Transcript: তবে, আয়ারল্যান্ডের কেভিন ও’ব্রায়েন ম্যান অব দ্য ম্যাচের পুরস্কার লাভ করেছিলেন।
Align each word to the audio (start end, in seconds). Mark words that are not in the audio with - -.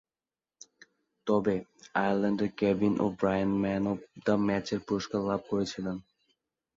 তবে, 1.27 1.55
আয়ারল্যান্ডের 1.95 2.51
কেভিন 2.57 2.93
ও’ব্রায়েন 3.01 3.51
ম্যান 3.61 3.83
অব 3.87 3.99
দ্য 4.25 4.35
ম্যাচের 4.47 4.79
পুরস্কার 4.87 5.19
লাভ 5.21 5.41
করেছিলেন। 5.49 5.97